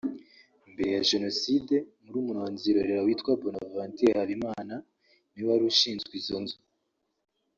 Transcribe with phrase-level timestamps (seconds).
[0.71, 4.75] Mbere ya Jenoside murumuna wa Nzirorera witwa Bonaventure Habimana
[5.31, 6.57] niwe wari ushinzwe izo nzu